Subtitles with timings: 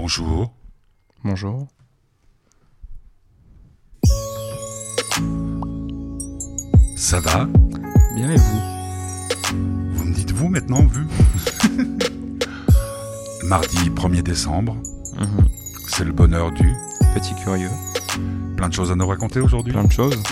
[0.00, 0.52] Bonjour.
[1.24, 1.66] Bonjour.
[6.96, 7.46] Ça va?
[8.14, 8.60] Bien et vous?
[9.94, 11.06] Vous me dites vous maintenant, vu?
[13.44, 14.76] Mardi 1er décembre,
[15.18, 15.48] Mhm.
[15.88, 16.72] c'est le bonheur du.
[17.14, 17.70] Petit curieux.
[18.56, 19.72] Plein de choses à nous raconter aujourd'hui.
[19.72, 20.22] Plein de choses.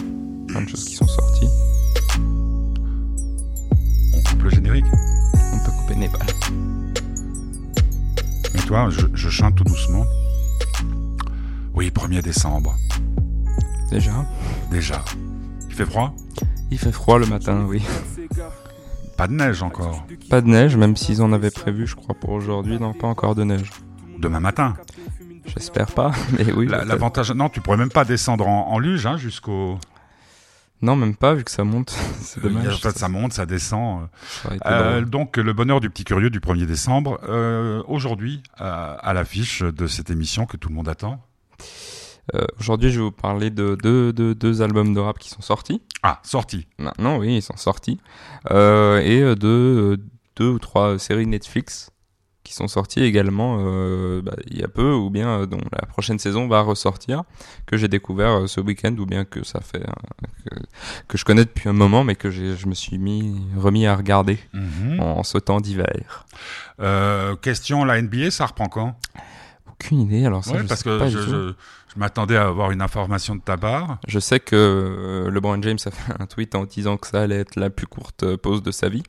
[0.47, 1.49] Plein de choses qui sont sorties.
[4.15, 4.85] On coupe le générique?
[5.35, 6.27] On peut couper Népal.
[8.67, 10.05] Toi, je, je chante tout doucement.
[11.75, 12.75] Oui, 1er décembre,
[13.93, 14.27] Déjà
[14.73, 15.05] déjà.
[15.69, 16.13] Il fait froid?
[16.73, 17.81] Il fait froid le matin, oui.
[19.17, 20.05] Pas de neige encore.
[20.29, 22.81] Pas de neige, même s'ils en avaient prévu, je crois, pour aujourd'hui.
[22.81, 23.71] Non, pas encore de neige.
[24.19, 24.75] Demain matin.
[25.47, 26.67] J'espère pas, mais oui.
[26.67, 27.31] L'avantage.
[27.31, 29.79] Non, tu pourrais même pas descendre en, en luge hein, jusqu'au.
[30.83, 31.91] Non, même pas, vu que ça monte.
[32.21, 32.75] C'est dommage.
[32.75, 34.09] En fait, ça monte, ça descend.
[34.29, 37.19] Ça Euh, donc, le bonheur du petit curieux du 1er décembre.
[37.29, 41.23] euh, Aujourd'hui, à l'affiche de cette émission que tout le monde attend.
[42.35, 43.75] Euh, Aujourd'hui, je vais vous parler de
[44.35, 45.81] deux, albums de rap qui sont sortis.
[46.03, 46.67] Ah, sorti.
[46.79, 47.99] Maintenant, oui, ils sont sortis.
[48.51, 49.99] Et de
[50.37, 51.91] deux ou trois séries Netflix
[52.47, 55.85] qui sont sorties également euh, bah, il y a peu, ou bien euh, dont la
[55.87, 57.25] prochaine saison va ressortir,
[57.67, 59.93] que j'ai découvert euh, ce week-end, ou bien que ça fait euh,
[60.51, 60.57] que,
[61.09, 64.39] que je connais depuis un moment, mais que je me suis mis remis à regarder
[64.53, 65.01] Mhm.
[65.01, 66.25] en, ce temps d'hiver.
[67.43, 68.97] Question, la NBA, ça reprend quand?
[69.69, 71.31] Aucune idée, alors ça, Ouais, je parce sais que pas je, du tout.
[71.31, 71.53] je,
[71.95, 73.99] je m'attendais à avoir une information de ta part.
[74.07, 77.57] Je sais que LeBron James a fait un tweet en disant que ça allait être
[77.57, 79.03] la plus courte pause de sa vie.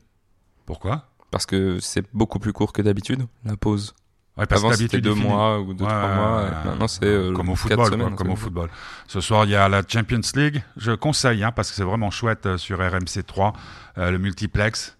[0.66, 1.04] Pourquoi?
[1.30, 3.94] Parce que c'est beaucoup plus court que d'habitude, la pause.
[4.38, 6.50] ouais, parce Avant c'était deux mois ou deux, Ouais, trois mois.
[6.64, 8.70] maintenant c'est euh, comme au football, quoi, semaines, comme au football.
[9.06, 10.62] Ce soir, il y a la Champions League.
[10.76, 13.52] Je conseille, hein, parce que c'est vraiment chouette euh, sur RMC 3,
[13.98, 14.94] euh, le multiplex.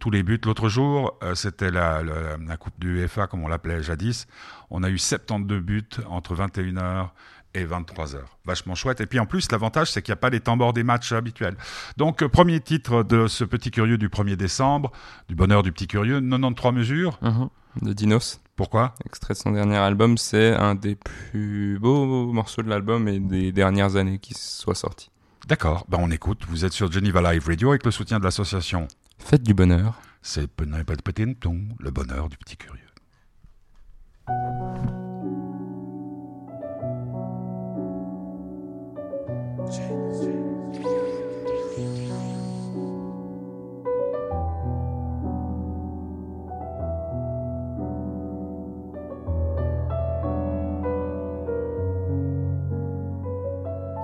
[0.00, 0.40] Tous les buts.
[0.44, 4.26] L'autre jour, euh, c'était la, la- la Coupe du UEFA, comme on l'appelait jadis.
[4.70, 7.08] On a eu 72 buts entre 21h
[7.54, 8.18] et 23h.
[8.44, 9.00] Vachement chouette.
[9.00, 11.12] Et puis en plus, l'avantage, c'est qu'il n'y a pas les temps morts des matchs
[11.12, 11.56] habituels.
[11.96, 14.92] Donc, euh, premier titre de ce petit curieux du 1er décembre,
[15.28, 17.18] du bonheur du petit curieux, 93 mesures.
[17.22, 17.48] Mhm.
[17.82, 18.94] De Dinos, Pourquoi?
[19.04, 23.50] Extrait de son dernier album, c'est un des plus beaux morceaux de l'album et des
[23.50, 25.10] dernières années qui soit sorti.
[25.48, 26.42] D'accord, ben on écoute.
[26.48, 28.86] Vous êtes sur Geneva Live Radio avec le soutien de l'association
[29.18, 30.00] Faites du bonheur.
[30.22, 32.80] C'est le bonheur du petit curieux.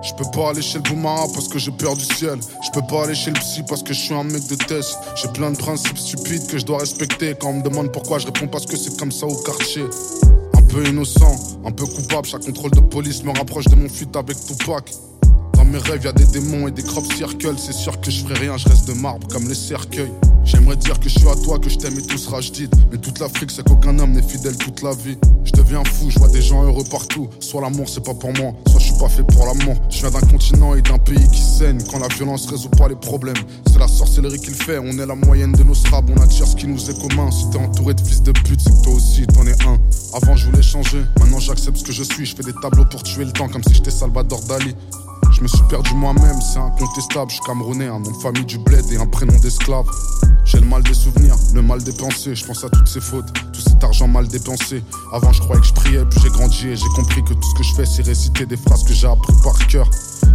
[0.03, 2.39] Je peux pas aller chez le boumara parce que j'ai peur du ciel.
[2.63, 4.99] Je peux pas aller chez le psy parce que je suis un mec de test.
[5.15, 7.35] J'ai plein de principes stupides que je dois respecter.
[7.39, 9.85] Quand on me demande pourquoi, je réponds parce que c'est comme ça au quartier.
[10.55, 12.27] Un peu innocent, un peu coupable.
[12.27, 14.91] Chaque contrôle de police me rapproche de mon fuite avec Tupac.
[15.71, 17.55] Mes rêves, y a des démons et des crop circles.
[17.57, 20.11] C'est sûr que je ferai rien, je reste de marbre comme les cercueils.
[20.45, 22.69] J'aimerais dire que je suis à toi, que je t'aime et tout sera dit.
[22.91, 25.17] Mais toute l'Afrique, c'est qu'aucun homme n'est fidèle toute la vie.
[25.45, 27.29] Je deviens fou, je vois des gens heureux partout.
[27.39, 29.77] Soit l'amour, c'est pas pour moi, soit je suis pas fait pour l'amour.
[29.91, 31.79] Je viens d'un continent et d'un pays qui saigne.
[31.89, 33.39] Quand la violence résout pas les problèmes,
[33.71, 34.79] c'est la sorcellerie qu'il fait.
[34.79, 37.31] On est la moyenne de nos strabs, on attire ce qui nous est commun.
[37.31, 39.79] Si t'es entouré de fils de pute, c'est que toi aussi t'en es un.
[40.21, 42.27] Avant, je voulais changer, maintenant j'accepte ce que je suis.
[42.27, 44.75] Je fais des tableaux pour tuer le temps comme si j'étais Salvador Dali.
[45.41, 47.31] Je me suis perdu moi-même, c'est incontestable.
[47.31, 49.87] Je suis camerounais, un nom de famille du bled et un prénom d'esclave.
[50.45, 52.35] J'ai le mal des souvenirs, le mal des pensées.
[52.35, 54.85] Je pense à toutes ces fautes, tout cet argent mal dépensé.
[55.15, 57.55] Avant, je croyais que je priais, puis j'ai grandi et j'ai compris que tout ce
[57.55, 59.89] que je fais, c'est réciter des phrases que j'ai appris par cœur.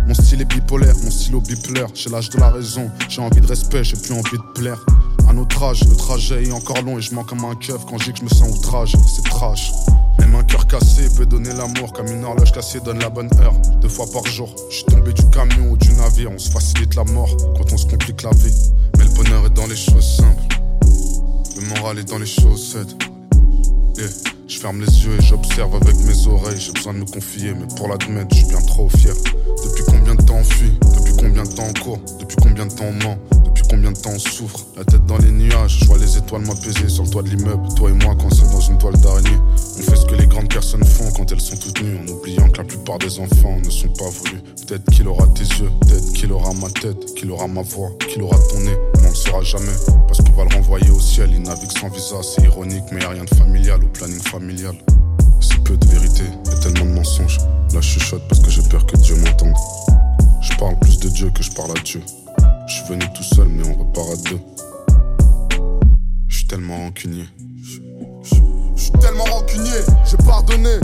[0.07, 1.89] Mon style est bipolaire, mon stylo bipolaire.
[1.93, 4.83] J'ai l'âge de la raison, j'ai envie de respect, j'ai plus envie de plaire.
[5.28, 7.97] À notre âge, le trajet est encore long et je mens comme un keuf quand
[7.97, 8.96] je dis que je me sens outrage.
[9.13, 9.72] C'est trash.
[10.19, 13.56] Même un cœur cassé peut donner l'amour comme une horloge cassée donne la bonne heure.
[13.81, 16.31] Deux fois par jour, je suis tombé du camion ou du navire.
[16.31, 18.72] On se facilite la mort quand on se complique la vie.
[18.97, 20.41] Mais le bonheur est dans les choses simples.
[21.56, 22.96] Le moral est dans les chaussettes.
[23.97, 24.09] Yeah.
[24.47, 26.59] Je ferme les yeux et j'observe avec mes oreilles.
[26.59, 29.14] J'ai besoin de me confier, mais pour l'admettre, je suis bien trop fier.
[29.64, 30.72] Depuis combien de temps on fuit?
[31.16, 34.12] Combien de temps on court Depuis combien de temps on ment Depuis combien de temps
[34.14, 37.23] on souffre La tête dans les nuages, je vois les étoiles m'apaiser sur le toit
[37.23, 37.67] de l'immeuble.
[37.76, 39.38] Toi et moi, quand c'est dans une toile d'araignée.
[39.78, 42.50] On fait ce que les grandes personnes font quand elles sont toutes nues, en oubliant
[42.50, 44.41] que la plupart des enfants ne sont pas voulus.
[44.67, 48.22] Peut-être qu'il aura tes yeux, peut-être qu'il aura ma tête, qu'il aura ma voix, qu'il
[48.22, 48.78] aura ton nez.
[49.03, 49.76] On le saura jamais,
[50.08, 51.29] parce qu'on va le renvoyer au ciel.
[51.34, 54.76] Il navigue sans visa, c'est ironique, mais y a rien de familial au planning familial.
[55.40, 57.40] Si peu de vérité et tellement de mensonges.
[57.73, 59.53] Je chuchote parce que j'ai peur que Dieu m'entende.
[60.46, 62.02] Je parle plus de Dieu que je parle à Dieu.
[62.68, 64.40] Je suis venu tout seul, mais on repart à deux.
[66.28, 67.26] Je suis tellement rancunier.
[68.76, 70.78] Je suis tellement rancunier, j'ai pardonné.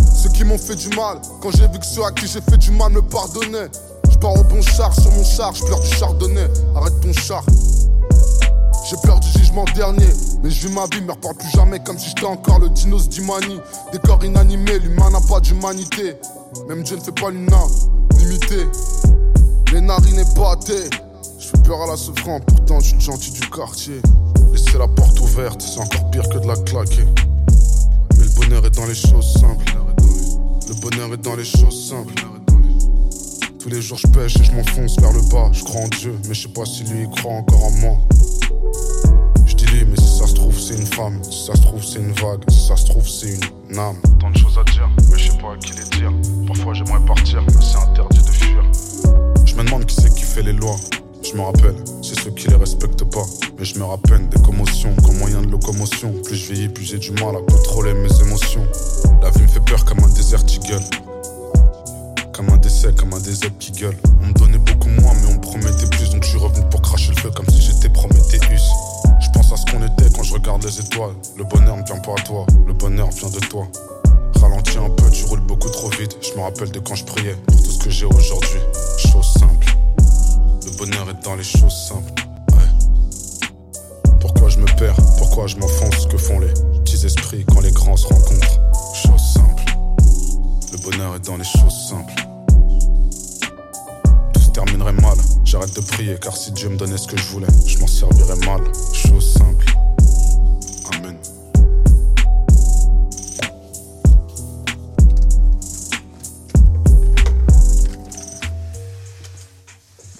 [0.45, 1.21] m'ont fait du mal.
[1.41, 3.69] Quand j'ai vu que ceux à qui j'ai fait du mal me pardonnaient.
[4.09, 6.47] Je pars au bon char sur mon char, je pleure du chardonnay.
[6.75, 7.45] Arrête ton char.
[8.89, 10.09] J'ai peur du jugement dernier,
[10.43, 13.07] mais je vis ma vie, me reparle plus jamais comme si j'étais encore le dinos
[13.07, 13.59] d'Imani.
[13.91, 16.15] Des corps inanimés, l'humain n'a pas d'humanité.
[16.67, 18.65] Même Dieu ne fait pas l'unanimité.
[19.71, 20.89] Les narines épatées,
[21.39, 24.01] je fais peur à la souffrance, pourtant je suis gentil du quartier.
[24.51, 27.05] Laisser la porte ouverte, c'est encore pire que de la claquer.
[28.17, 29.63] Mais le bonheur est dans les choses simples.
[30.67, 32.13] Le bonheur est dans les choses simples.
[33.59, 35.49] Tous les jours je pêche et je m'enfonce vers le bas.
[35.53, 37.97] Je crois en Dieu, mais je sais pas si lui croit encore en moi.
[39.45, 41.81] Je dis lui, mais si ça se trouve c'est une femme, si ça se trouve
[41.81, 43.39] c'est une vague, si ça se trouve c'est
[43.69, 44.01] une âme.
[44.19, 46.11] Tant de choses à dire, mais je sais pas à qui les dire.
[46.45, 48.90] Parfois j'aimerais partir, mais c'est interdit de fuir.
[49.71, 50.75] Qui c'est qui fait les lois.
[51.23, 53.23] Je me rappelle, c'est ceux qui les respectent pas.
[53.57, 56.13] Mais je me rappelle des commotions comme moyen de locomotion.
[56.25, 58.67] Plus je vieillis, plus j'ai du mal à contrôler mes émotions.
[59.23, 60.83] La vie me fait peur comme un désert gueule.
[62.33, 63.95] Comme un décès, comme un désert qui gueule.
[64.21, 66.09] On me donnait beaucoup moins, mais on me promettait plus.
[66.09, 68.61] Donc je suis revenu pour cracher le feu comme si j'étais Prométhéeus.
[69.21, 71.15] Je pense à ce qu'on était quand je regarde les étoiles.
[71.37, 73.65] Le bonheur ne vient pas à toi, le bonheur vient de toi.
[74.35, 76.17] Ralentis un peu, tu roules beaucoup trop vite.
[76.21, 78.59] Je me rappelle de quand je priais pour tout ce que j'ai aujourd'hui.
[78.97, 79.60] Chose simple.
[80.81, 82.11] Le bonheur est dans les choses simples.
[82.53, 84.09] Ouais.
[84.19, 84.95] Pourquoi je me perds?
[85.19, 86.07] Pourquoi je m'enfonce?
[86.07, 88.59] Que font les petits esprits quand les grands se rencontrent?
[88.95, 89.63] Chose simple.
[90.71, 92.15] Le bonheur est dans les choses simples.
[94.33, 95.17] Tout se terminerait mal.
[95.43, 98.37] J'arrête de prier car si Dieu me donnait ce que je voulais, je m'en servirais
[98.37, 98.61] mal.
[98.91, 99.70] Chose simple.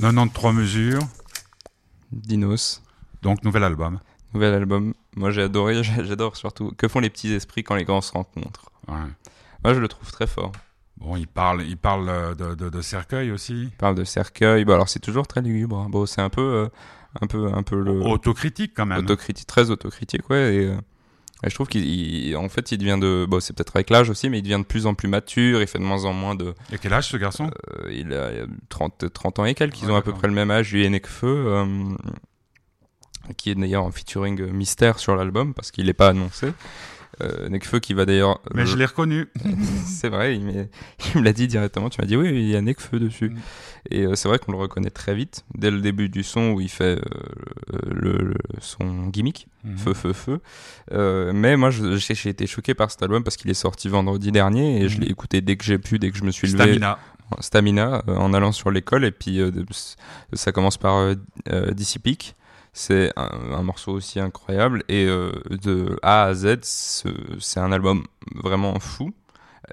[0.02, 1.02] 93 mesures,
[2.12, 2.82] Dinos.
[3.22, 4.00] donc nouvel album.
[4.34, 4.94] Nouvel album.
[5.16, 6.72] Moi j'ai adoré, j'adore surtout.
[6.78, 8.96] Que font les petits esprits quand les grands se rencontrent Ouais.
[9.64, 10.52] Moi je le trouve très fort.
[10.98, 13.64] Bon, il parle, il parle euh, de, de, de cercueil aussi.
[13.64, 14.66] Il parle de cercueil.
[14.66, 15.78] Bon alors c'est toujours très lugubre.
[15.78, 15.88] hein.
[15.90, 16.68] Bon c'est un peu, euh,
[17.22, 19.00] un peu, un peu le Autocritique quand même.
[19.00, 20.56] autocritique, très autocritique ouais.
[20.56, 20.78] Et, euh,
[21.44, 24.10] et je trouve qu'il, il- en fait, il devient de, bon c'est peut-être avec l'âge
[24.10, 25.62] aussi, mais il devient de plus en plus mature.
[25.62, 27.50] Il fait de moins en moins de, Et quel âge ce garçon?
[27.84, 28.32] Euh, il a
[28.70, 30.84] 30, 30 ans et quelques, ils Ouais, ont à peu près le même âge, lui
[30.86, 31.66] et Nekfeu, euh,
[33.38, 36.54] qui est d'ailleurs en featuring euh, mystère sur l'album, parce qu'il n'est pas annoncé.
[37.22, 38.40] Euh, Nekfeu qui va d'ailleurs...
[38.54, 39.28] Mais je l'ai reconnu.
[39.86, 43.00] C'est vrai, il, me l'a dit directement, tu m'as dit oui, il y a Nekfeu
[43.00, 43.30] dessus.
[43.30, 43.38] Mm.
[43.92, 46.62] Et euh, c'est vrai qu'on le reconnaît très vite, dès le début du son où
[46.62, 49.78] il fait euh, le, le- son gimmick, Mhm.
[49.78, 50.40] feu, feu, feu.
[50.92, 54.82] Euh, mais moi, j'ai été choqué par cet album parce qu'il est sorti vendredi dernier
[54.82, 55.04] et je Mhm.
[55.04, 56.64] l'ai écouté dès que j'ai pu, dès que je me suis levé.
[56.64, 57.00] Stamina.
[57.40, 59.52] Stamina euh, en allant sur l'école et puis euh,
[60.34, 61.16] ça commence par euh,
[61.52, 61.72] euh,
[62.04, 62.36] Peak.
[62.74, 67.10] C'est un, un morceau aussi incroyable et euh, de A à Z ce-
[67.40, 69.14] c'est un album vraiment fou.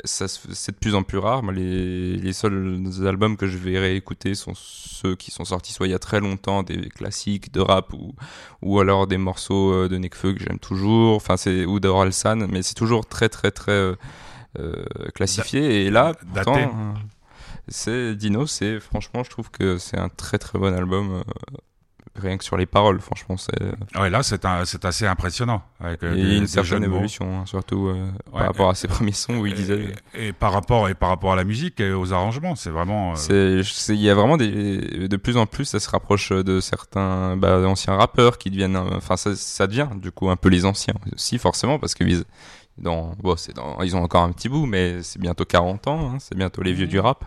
[0.05, 0.27] C'est
[0.73, 1.43] de plus en plus rare.
[1.51, 5.91] Les, les seuls albums que je vais réécouter sont ceux qui sont sortis soit il
[5.91, 8.15] y a très longtemps, des classiques de rap ou,
[8.63, 12.63] ou alors des morceaux euh, de Nekfeu que j'aime toujours, enfin c'est ou d'Oralsan, mais
[12.63, 13.97] c'est toujours très très très euh,
[15.15, 15.87] classifié.
[15.87, 16.15] et là,
[16.45, 16.95] pourtant,
[17.69, 21.13] c'est Dino, c'est franchement, je trouve que c'est un très très bon album.
[21.13, 21.23] euh,
[22.21, 25.63] rien que sur les paroles, franchement, c'est Ouais, là, c'est un- c'est assez impressionnant.
[25.81, 28.75] Avec, euh, il y a une certaine évolution, hein, surtout euh, Ouais, par rapport à
[28.75, 29.95] ses premiers sons où il disait.
[30.15, 33.13] Et, et par rapport et par rapport à la musique et aux arrangements, c'est vraiment.
[33.13, 36.61] euh, C'est, il y a vraiment des, de plus en plus, ça se rapproche de
[36.61, 40.49] certains bah, anciens rappeurs qui deviennent, euh, enfin, ça, ça devient du coup un peu
[40.49, 42.25] les anciens aussi, forcément, parce que ils,
[42.79, 46.13] dans, bon, c'est dans, ils ont encore un petit bout, mais c'est bientôt 40 ans,
[46.13, 47.25] hein, c'est bientôt les vieux du rap.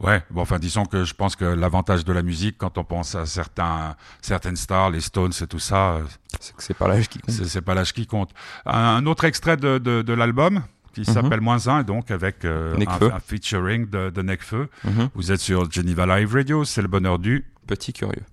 [0.00, 3.14] Ouais, bon, enfin, disons que je pense que l'avantage de la musique, quand on pense
[3.14, 6.04] à certains, certaines stars, les Stones et tout ça, euh,
[6.40, 7.34] c'est que c'est pas l'âge qui compte.
[7.34, 8.30] C'est pas l'âge qui compte.
[8.64, 10.62] Un autre extrait de, de, l'album
[10.94, 11.06] qui mhm.
[11.06, 14.70] s'appelle Moins 1, donc avec euh, un, featuring de, Necfeu.
[14.84, 15.10] Mhm.
[15.14, 18.24] Vous êtes sur Geneva Live Radio, c'est le bonheur du petit curieux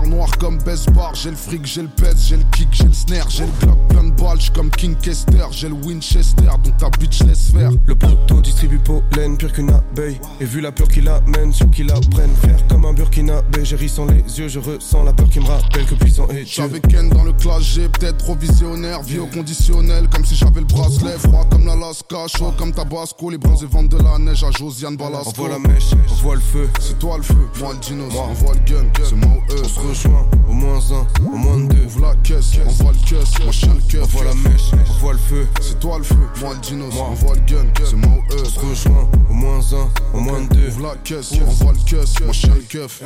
[0.00, 1.14] noir comme Besbar.
[1.14, 3.28] J'ai le fric, j'ai le pèse, j'ai le kick, j'ai le snare.
[3.28, 7.50] J'ai le glock plein de balles, comme Kinkester, J'ai le Winchester, donc ta bitch laisse
[7.50, 7.70] faire.
[7.86, 7.94] Le
[8.42, 12.34] distribue pollen pire qu'une abeille Et vu la peur qu'il amène, sur qu'il la prenne
[12.42, 15.46] Faire comme un burkinabé, j'ai ri sans les yeux Je ressens la peur qui me
[15.46, 19.02] rappelle que puissant est J'avais Ken dans le clash, j'ai peut-être trop visionnaire.
[19.02, 21.18] Vie au conditionnel, comme si j'avais le bracelet.
[21.18, 23.30] Froid comme l'Alaska, chaud comme Tabasco.
[23.30, 25.32] Les bronzés vendent de la neige à Josiane On Balasco.
[25.36, 28.32] voit la mèche, on voit le feu C'est toi le feu, moi le dinos, on
[28.34, 29.62] voit le gun, c'est moi ou eux.
[29.64, 31.84] On se rejoint au moins un, au moins deux.
[31.84, 34.02] Ouvre la caisse, on voit le caisse, moi je le keuf.
[34.02, 35.46] On voit la mèche, on voit le feu.
[35.60, 38.31] C'est toi le feu, moi le dinos, on voit le gun, c'est moi ou eux.
[38.34, 40.68] On se rejoint, au moins un, au moins deux.
[40.68, 43.02] Ouvre la caisse, on voit le caisse, moi je le keuf.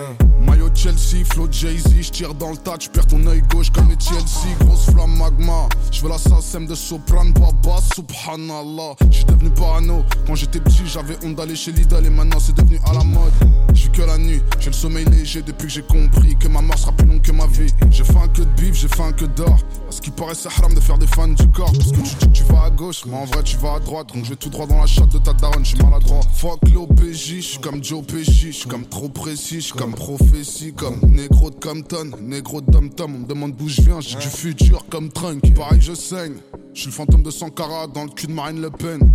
[0.46, 4.54] Maillot Chelsea, flow Jay-Z, j'tire dans le tas, perds ton œil gauche comme les Chelsea.
[4.60, 8.94] Grosse flamme magma, je veux la SACEM de Soprano, Baba, subhanallah.
[9.10, 12.78] J'suis devenu parano, quand j'étais petit j'avais honte d'aller chez Lidl et maintenant c'est devenu
[12.84, 13.32] à la mode.
[13.74, 16.78] J'vis que la nuit, j'ai le sommeil léger depuis que j'ai compris que ma mort
[16.78, 17.72] sera plus longue que ma vie.
[17.90, 19.58] J'ai faim que de bif, j'ai faim que d'or.
[19.90, 21.72] Ce qui paraît, c'est haram de faire des fans du corps.
[21.72, 23.80] Parce que tu dis que tu vas à gauche, mais en vrai, tu vas à
[23.80, 24.08] droite.
[24.14, 26.20] Donc je vais tout droit dans la chatte de ta je maladroit.
[26.34, 29.94] Fuck l'OPJ, je suis comme Joe Pesci, je suis comme trop précis, je suis comme
[29.94, 33.14] prophétie, comme négro de Compton, négro de Dom Tom.
[33.14, 35.54] On me demande d'où je viens, j'ai du futur comme Trunk.
[35.54, 36.36] Pareil, je saigne.
[36.74, 39.14] Je suis le fantôme de Sankara dans le cul de Marine Le Pen.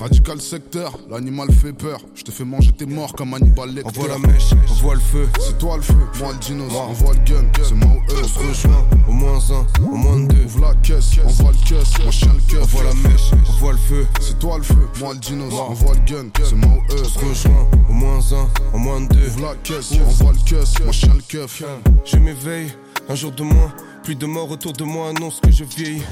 [0.00, 2.00] Radical secteur, l'animal fait peur.
[2.14, 3.90] Je te fais manger tes morts comme Hannibal Lecter.
[3.96, 5.28] On voit la mèche, on voit le feu.
[5.40, 6.72] C'est toi le feu, moi le dinos.
[6.72, 8.22] On voit le gun, c'est moi ou eux.
[8.22, 10.44] On se rejoint, au moins un, au moins deux.
[10.44, 12.62] Ouvre la caisse, on voit le caisse, moi je le keuf.
[12.62, 14.06] On voit la mèche, on voit le feu.
[14.20, 15.52] C'est toi le feu, moi le dinos.
[15.52, 17.02] On voit le gun, c'est moi ou eux.
[17.02, 19.26] On se rejoint, au moins un, au moins deux.
[19.28, 21.62] Ouvre la caisse, on voit le caisse, moi je le keuf.
[22.04, 22.72] Je m'éveille,
[23.08, 23.72] un jour de moins.
[24.02, 26.02] Plus de morts autour de moi annonce que je vieillis.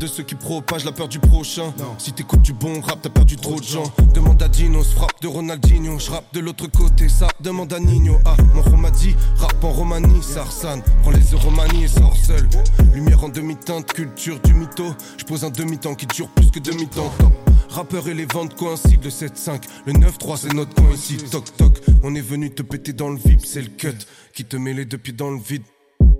[0.00, 1.72] De ceux qui propagent la peur du prochain.
[1.98, 3.92] Si t'écoutes du bon rap, t'as perdu trop de gens.
[4.14, 5.98] Demande à Dinos, frappe de Ronaldinho.
[5.98, 8.16] Je rappe de l'autre côté, ça demande à Nino.
[8.24, 10.80] Ah, mon Romadi, rap en Romanie, Sarsan.
[11.02, 12.48] Prends les Euromanies et sors seul.
[12.94, 14.94] Lumière en demi-teinte, culture du mytho.
[15.16, 17.12] Je pose un demi-temps qui dure plus que demi-temps.
[17.18, 17.32] Top.
[17.68, 21.16] Rappeur et les ventes coïncident, le 7-5, le 9-3 c'est notre coin ici.
[21.30, 23.98] Toc toc, on est venu te péter dans le vip, c'est le cut
[24.32, 25.62] qui te met les deux pieds dans le vide.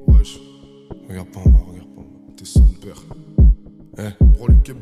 [0.08, 0.38] Wesh,
[1.08, 2.32] Regarde pas en bas, regarde pas en bas.
[2.36, 3.02] t'es son père.
[3.98, 4.24] Eh.
[4.24, 4.74] Brolique et.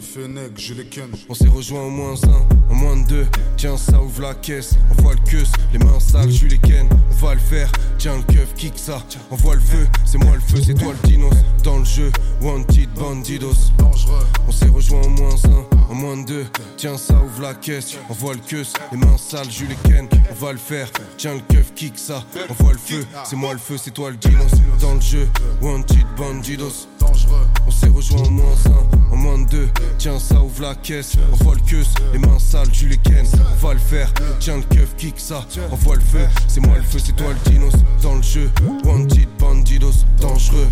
[0.00, 1.10] Fennec, je les ken.
[1.28, 3.26] On s'est rejoint au moins un, au moins deux.
[3.56, 4.74] Tiens, ça ouvre la caisse.
[4.90, 6.88] On voit le queus, les mains sales, je les ken.
[7.10, 7.70] On va le faire.
[7.98, 9.02] Tiens, le keuf, kick ça.
[9.30, 11.34] On voit le feu, c'est moi le feu, c'est toi le dinos.
[11.62, 13.72] Dans le jeu, wanted bandidos.
[13.78, 16.46] Dangereux, On s'est rejoint au moins un, au moins deux.
[16.78, 17.96] Tiens, ça ouvre la caisse.
[18.08, 20.08] On voit le queus, les mains sales, je les ken.
[20.30, 20.90] On va le faire.
[21.18, 22.24] Tiens, le keuf, kick ça.
[22.48, 24.50] On voit le feu, c'est moi le feu, c'est toi le dinos.
[24.80, 25.28] Dans le jeu,
[25.60, 26.88] wanted bandidos.
[26.98, 27.49] dangereux.
[27.80, 29.68] On s'est rejoint au moins un, au moins deux.
[29.96, 31.16] Tiens, ça ouvre la caisse.
[31.32, 33.24] On voit le queus, les mains sales, tu les ken.
[33.52, 34.12] On va le faire.
[34.38, 35.46] Tiens, le keuf, kick ça.
[35.70, 37.72] On voit le feu, c'est moi le feu, c'est toi le dinos.
[38.02, 38.50] Dans le jeu,
[38.84, 40.68] wanted bandidos, dangereux.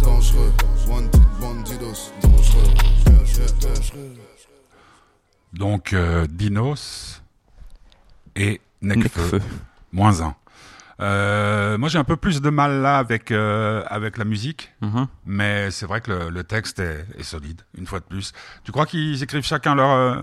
[0.00, 0.52] Dangereux,
[0.88, 2.74] wanted bandidos, dangereux.
[3.04, 4.16] dangereux.
[5.54, 7.22] Donc euh, Dinos
[8.36, 9.40] et Necfeu, Necfeu.
[9.92, 10.34] moins un.
[11.02, 15.06] Euh, moi j'ai un peu plus de mal là avec euh, avec la musique, Mhm.
[15.26, 18.32] mais c'est vrai que le, le texte est, est solide une fois de plus.
[18.64, 20.16] Tu crois qu'ils écrivent chacun leur euh,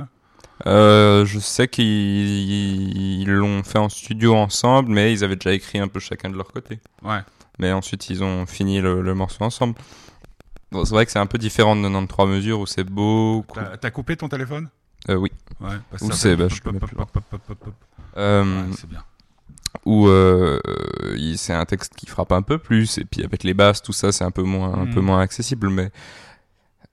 [0.65, 5.79] Euh, je sais qu'ils ils l'ont fait en studio ensemble, mais ils avaient déjà écrit
[5.79, 6.79] un peu chacun de leur côté.
[7.03, 7.19] ouais
[7.59, 9.75] Mais ensuite, ils ont fini le, le morceau ensemble.
[10.71, 13.43] Bon, c'est vrai que c'est un peu différent de 93 mesures où c'est beau.
[13.81, 14.69] T'as coupé ton téléphone?
[15.09, 15.31] Euh, oui.
[15.59, 15.77] Ouais.
[15.97, 16.35] c'est
[18.15, 19.03] Bah, Ouais, c'est bien.
[19.85, 20.59] Où euh,
[21.35, 24.11] c'est un texte qui frappe un peu plus et puis avec les basses tout ça
[24.11, 25.91] c'est un peu moins un peu moins accessible mais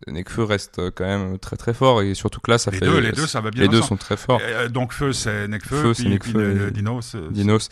[0.06, 3.00] Nekfeu reste quand même très très fort et surtout que là ça Les fait deux,
[3.00, 4.40] les deux, ça va bien les deux sont très forts.
[4.42, 7.14] Euh, donc feu c'est Necfeu, c'est Necfeu Dinos.
[7.14, 7.70] euh, Dinos.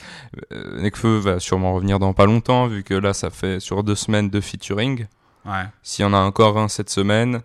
[0.52, 3.94] Euh, Nekfeu va sûrement revenir dans pas longtemps vu que là ça fait sur deux
[3.94, 5.06] semaines de featuring.
[5.44, 7.42] Ouais, s'il y en a encore un cette semaine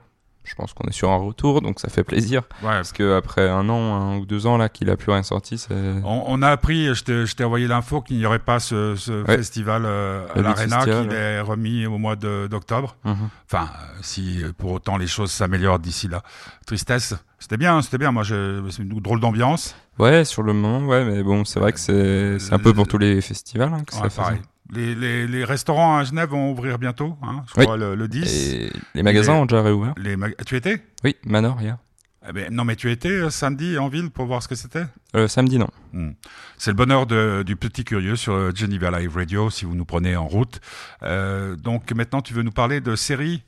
[0.50, 2.70] je pense qu'on est sur un retour donc ça fait plaisir ouais.
[2.70, 5.58] parce que après un an un ou deux ans là qu'il a plus rien sorti
[5.58, 9.24] c'est On, on a appris, je t'ai envoyé l'info qu'il n'y aurait pas ce, ce
[9.24, 9.38] Ouais.
[9.38, 12.96] festival euh, à l'Arena qu'il est remis au mois d'octobre.
[13.06, 13.30] Mhm.
[13.52, 16.22] Enfin, euh, si euh, pour autant les choses s'améliorent d'ici là.
[16.66, 18.12] Tristesse, c'était bien, c'était bien.
[18.12, 19.76] Moi, c'est une drôle d'ambiance.
[20.00, 22.98] ouais sur le moment ouais mais bon c'est vrai que c'est un peu pour tous
[22.98, 24.22] les festivals hein, que Ouais, ça.
[24.24, 24.40] pareil.
[24.72, 27.66] Les, les, les restaurants à Genève vont ouvrir bientôt, hein, je Oui.
[27.66, 28.54] crois le, le 10.
[28.54, 30.82] Et les magasins Les- ont déjà réouvert Les Tu étais?
[31.04, 31.78] Oui, Manor hier.
[32.28, 34.86] eh ben, Non, mais tu étais euh, samedi en ville pour voir ce que c'était?
[35.16, 35.70] Euh, samedi, non.
[35.94, 36.12] Hmm.
[36.58, 39.86] C'est le bonheur de- du petit curieux sur euh, Geneva Live Radio si vous nous
[39.86, 40.62] prenez en route.
[41.02, 43.42] Euh, donc maintenant, tu veux nous parler de séries?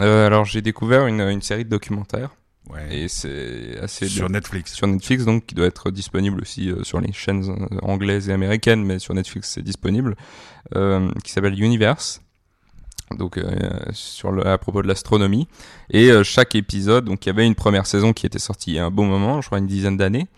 [0.00, 2.30] Euh, alors, j'ai découvert une, une série de documentaires
[2.72, 2.96] ouais.
[2.96, 4.38] et c'est assez sur bien.
[4.38, 4.72] Netflix.
[4.72, 8.32] Sur Netflix, donc, qui doit être disponible aussi euh, sur les chaînes euh, anglaises et
[8.32, 10.16] américaines, mais sur Netflix, c'est disponible,
[10.74, 12.22] euh, qui s'appelle Universe.
[13.18, 13.50] Donc, euh,
[13.92, 15.46] sur le, à propos de l'astronomie.
[15.90, 18.74] Et euh, chaque épisode, donc, il y avait une première saison qui était sortie il
[18.76, 20.28] y a un bon moment, je crois une dizaine d'années.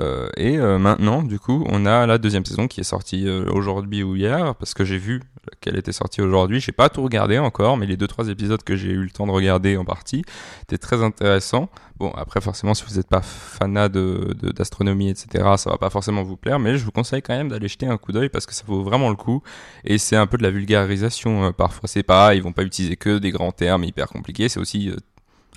[0.00, 3.50] Euh, et euh, maintenant, du coup, on a la deuxième saison qui est sortie euh,
[3.52, 5.22] aujourd'hui ou hier, parce que j'ai vu
[5.60, 6.60] qu'elle était sortie aujourd'hui.
[6.60, 9.26] J'ai pas tout regardé encore, mais les deux trois épisodes que j'ai eu le temps
[9.26, 10.24] de regarder en partie
[10.62, 11.68] étaient très intéressants.
[11.96, 16.22] Bon, après forcément, si vous n'êtes pas fanat de d'astronomie, etc., ça va pas forcément
[16.22, 18.54] vous plaire, mais je vous conseille quand même d'aller jeter un coup d'œil parce que
[18.54, 19.42] ça vaut vraiment le coup.
[19.84, 21.88] Et c'est un peu de la vulgarisation euh, parfois.
[21.88, 24.48] C'est pas, ils vont pas utiliser que des grands termes hyper compliqués.
[24.48, 24.96] C'est aussi euh,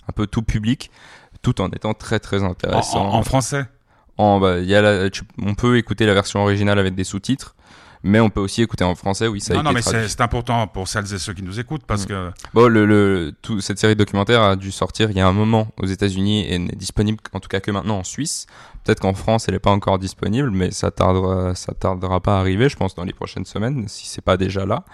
[0.07, 0.91] un peu tout public,
[1.41, 3.05] tout en étant très très intéressant.
[3.13, 3.65] En, français?
[4.17, 5.09] En, bah, y a
[5.41, 7.55] on peut écouter la version originale avec des sous-titres
[8.03, 10.67] mais on peut aussi écouter en français, oui, ça non, a non, mais c'est important
[10.67, 12.07] pour celles et ceux qui nous écoutent parce mm.
[12.07, 12.31] que.
[12.53, 15.33] Bon, le, le, tout, cette série de documentaires a dû sortir il y a un
[15.33, 18.45] moment aux États-Unis et n'est disponible en tout cas que maintenant en Suisse.
[18.83, 22.39] Peut-être qu'en France, elle n'est pas encore disponible, mais ça tardera, ça tardera pas à
[22.39, 24.85] arriver, je pense, dans les prochaines semaines, si c'est pas déjà là.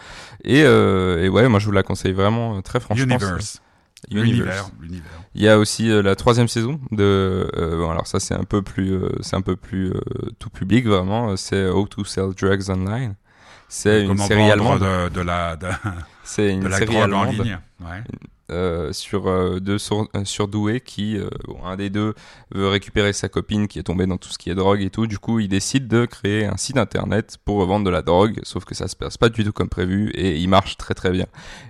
[0.44, 3.04] Et, euh, et ouais, moi, je vous la conseille vraiment très franchement.
[3.04, 3.62] Universe.
[4.12, 4.70] L'univers,
[5.36, 7.50] Il y a aussi euh, la troisième saison de.
[7.56, 9.94] Euh, bon, alors ça c'est un peu plus, euh, c'est un peu plus
[10.40, 11.36] tout public vraiment.
[11.38, 13.16] C'est How to Sell Drugs Online.
[13.70, 15.58] C'est une série allemande de, de la.
[16.24, 17.28] c'est une série allemande.
[17.28, 17.60] En ligne.
[17.82, 18.04] Ouais.
[18.52, 22.14] Euh, sur euh, deux sur, euh, surdoués qui, bon, un des deux
[22.52, 25.08] veut récupérer sa copine qui est tombée dans tout ce qui est drogue et tout.
[25.08, 28.66] Du coup, il décide de créer un site internet pour revendre de la drogue, sauf
[28.66, 31.28] que ça se passe pas du tout comme prévu et il marche très très bien.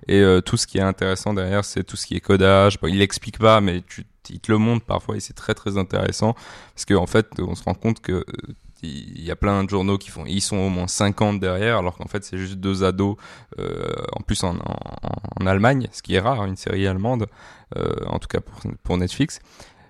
[0.08, 2.80] Et tout ce qui est intéressant derrière, c'est tout ce qui est codage.
[2.80, 5.78] Bon, il explique pas, mais tu, il te le montre parfois et c'est très très
[5.78, 6.34] intéressant
[6.74, 8.26] parce qu'en en fait, on se rend compte que
[8.84, 11.98] il y a plein de journaux qui font, ils sont au moins 50 derrière, alors
[11.98, 13.16] qu'en fait c'est juste deux ados,
[13.60, 17.28] euh, en plus en, en, Allemagne, ce qui est rare, une série allemande,
[17.78, 19.40] euh, en tout cas pour, pour Netflix.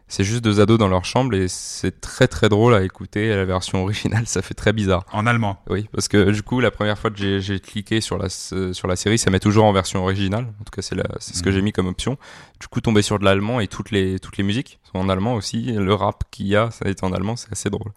[0.08, 3.30] C'est juste deux ados dans leur chambre et c'est très très drôle à écouter.
[3.30, 5.06] La version originale, ça fait très bizarre.
[5.12, 8.30] En allemand Oui, parce que du coup, la première fois que j'ai cliqué sur la,
[8.30, 10.46] sur la série, ça met toujours en version originale.
[10.60, 11.56] En tout cas, c'est ce que mhm.
[11.56, 12.18] j'ai mis comme option.
[12.60, 15.34] Du coup, tomber sur de l'allemand et toutes les, toutes les musiques sont en allemand
[15.34, 15.72] aussi.
[15.72, 17.92] Le rap qu'il y a, ça est en allemand, c'est assez drôle.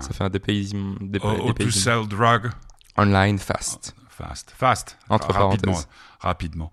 [0.00, 0.94] Ça fait un dépaysement.
[1.00, 2.50] Dépay, to sell drug.
[2.96, 3.94] Online fast.
[4.08, 4.52] Fast.
[4.56, 4.98] Fast.
[5.08, 5.78] Entre rapidement.
[6.20, 6.70] Rapidement.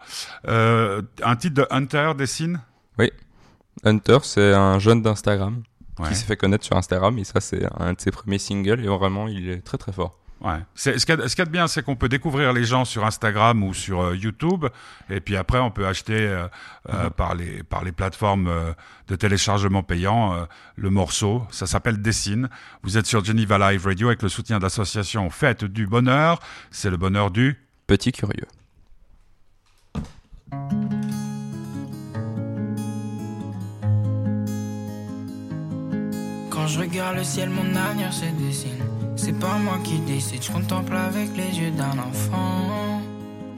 [0.47, 2.61] Euh, un titre de Hunter dessine
[2.97, 3.11] Oui.
[3.83, 5.63] Hunter, c'est un jeune d'Instagram
[6.07, 8.87] qui s'est fait connaître sur Instagram et ça, c'est un de ses premiers singles et
[8.87, 10.19] vraiment, il est très très fort.
[10.41, 10.59] Ouais.
[10.73, 13.73] Ce qu'il y, a de bien, c'est qu'on peut découvrir les gens sur Instagram ou
[13.73, 14.65] sur euh, YouTube,
[15.09, 16.47] et puis après, on peut acheter euh,
[16.93, 17.09] euh, mhm.
[17.11, 18.49] par, les, par les plateformes
[19.07, 21.43] de téléchargement payant le morceau.
[21.51, 22.49] Ça s'appelle Dessine.
[22.83, 26.39] Vous êtes sur Geneva Live Radio avec le soutien de l'association Fête du Bonheur.
[26.71, 28.47] C'est le bonheur du petit curieux.
[36.59, 38.83] Quand je regarde le ciel, mon avenir se dessine.
[39.15, 42.98] C'est pas moi qui décide, je contemple avec les yeux d'un enfant.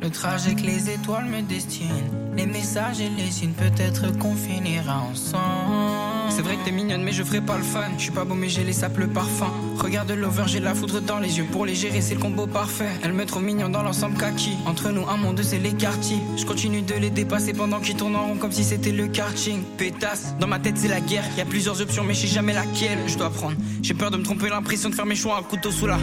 [0.01, 4.97] Le trajet que les étoiles me destinent, les messages et les signes, peut-être qu'on finira
[4.97, 6.31] ensemble.
[6.31, 7.91] C'est vrai que t'es mignonne, mais je ferai pas le fan.
[7.97, 9.51] Je suis pas beau, mais j'ai les sapes le parfum.
[9.77, 11.45] Regarde l'over, j'ai la foudre dans les yeux.
[11.51, 12.89] Pour les gérer, c'est le combo parfait.
[13.03, 14.57] Elle me trouve mignon dans l'ensemble kaki.
[14.65, 16.21] Entre nous, un monde, c'est les quartiers.
[16.37, 19.61] Je continue de les dépasser pendant qu'ils tournent en rond comme si c'était le karting.
[19.77, 21.25] Pétasse, dans ma tête, c'est la guerre.
[21.37, 23.57] Y a plusieurs options, mais je sais jamais laquelle je dois prendre.
[23.83, 25.97] J'ai peur de me tromper, l'impression de faire mes choix un couteau sous la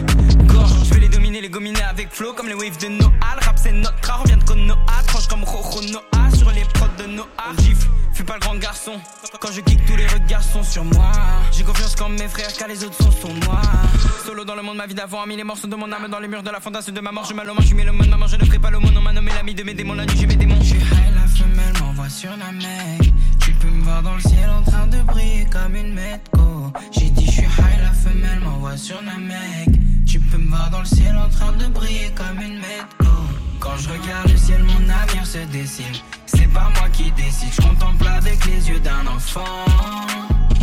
[0.45, 0.71] gorge.
[0.85, 3.11] Je vais les dominer, les gominer avec flow comme les waves de Noah.
[3.41, 4.77] rap, c'est notre car, vient de Konoha.
[5.07, 7.27] Tranche comme Rojo Noah sur les prods de Noah.
[7.59, 8.93] Gifle, fais pas le grand garçon.
[9.39, 11.11] Quand je kick, tous les regards sont sur moi.
[11.51, 13.61] J'ai confiance comme mes frères, car les autres sont, sont noirs.
[14.25, 16.27] Solo dans le monde, ma vie d'avant mis les morceaux de mon âme dans les
[16.27, 17.25] murs de la fondation de ma mort.
[17.25, 18.93] Je m'allume, je suis mélomane, maman, je ne ferai pas le monde.
[18.97, 20.61] On m'a nommé l'ami de mes démons, la nuit, j'ai mes démons.
[20.61, 23.13] Je high, la femelle m'envoie sur la mec.
[23.39, 26.71] Tu peux me voir dans le ciel en train de briller comme une Metco.
[26.91, 29.69] J'ai dit, je suis high, la femelle m'envoie sur la mec.
[30.05, 33.28] Tu peux me voir dans le ciel en train de briller comme une Metco.
[33.59, 35.85] Quand je regarde le ciel, mon avenir se dessine.
[36.25, 39.65] C'est pas moi qui décide, je contemple avec les yeux d'un enfant.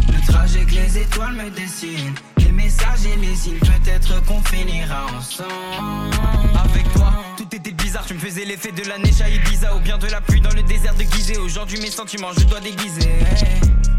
[0.08, 2.14] Le trajet que les étoiles me dessinent.
[2.38, 6.16] Les messages et les signes, peut-être qu'on finira ensemble.
[6.64, 9.76] Avec toi, tout était bizarre, tu me faisais l'effet de la neige à Ibiza.
[9.76, 11.38] Ou bien de la pluie dans le désert de Gizeh.
[11.38, 13.10] Aujourd'hui, mes sentiments, je dois déguiser.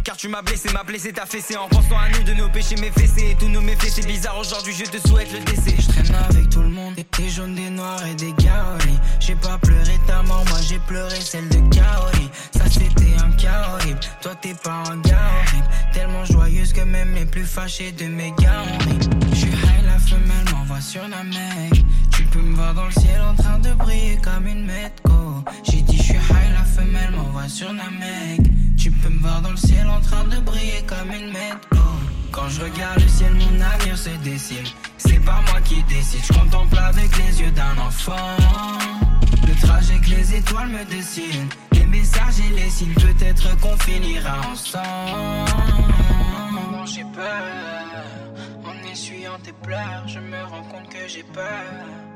[0.07, 2.77] Car tu m'as blessé, m'as blessé, t'as fessé En pensant à nous de nos péchés,
[2.77, 5.75] mes fessés tous nos méfaits, c'est bizarre Aujourd'hui je te souhaite le décès.
[5.77, 8.99] Je traîne avec tout le monde Des jaunes, des noirs et des gaolis.
[9.19, 12.29] J'ai pas pleuré ta mort, moi j'ai pleuré celle de Kaori.
[12.55, 13.79] Ça c'était un cas
[14.21, 18.31] Toi t'es pas un gars horrible Tellement joyeuse que même les plus fâchés de mes
[18.39, 18.63] gars
[19.31, 22.93] Je suis high, la femelle m'envoie sur la mec Tu peux me voir dans le
[22.93, 27.11] ciel en train de briller comme une Metco J'ai dit je suis high, la femelle
[27.11, 30.83] m'envoie sur la mec tu peux me voir dans le ciel en train de briller
[30.85, 31.83] comme une métro.
[32.31, 34.65] Quand je regarde le ciel, mon avenir se dessine.
[34.97, 38.37] C'est pas moi qui décide, je contemple avec les yeux d'un enfant.
[39.47, 41.49] Le trajet que les étoiles me dessinent.
[41.73, 44.85] Les messages et les signes, peut-être qu'on finira ensemble.
[46.85, 48.03] J'ai peur.
[48.65, 52.06] En essuyant tes pleurs, je me rends compte que j'ai peur.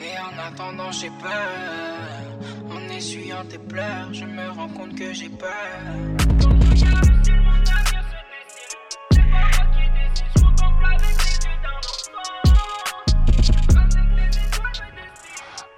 [0.00, 2.70] Et en attendant, j'ai peur.
[2.70, 5.50] En essuyant tes pleurs, je me rends compte que j'ai peur.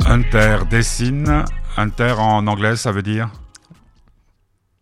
[0.06, 1.44] Hunter dessine.
[1.76, 3.30] Hunter en anglais, ça veut dire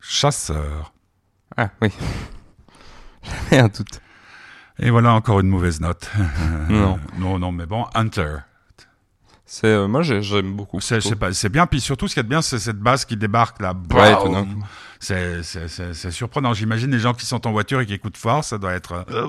[0.00, 0.92] chasseur.
[1.56, 1.92] Ah oui.
[3.22, 4.00] J'avais un doute.
[4.78, 6.10] Et voilà encore une mauvaise note.
[6.68, 6.98] Non.
[7.18, 8.38] non, non, mais bon, Hunter.
[9.48, 10.80] C'est euh, moi j'ai- j'aime beaucoup.
[10.80, 13.16] C'est c'est pas- c'est bien, puis surtout ce qui est bien, c'est cette basse qui
[13.16, 13.74] débarque là.
[13.94, 14.14] Ouais.
[14.98, 16.52] C'est c'est- c'est- c'est surprenant.
[16.52, 19.04] J'imagine les gens qui sont en voiture et qui écoutent fort, ça doit être.
[19.10, 19.28] euh,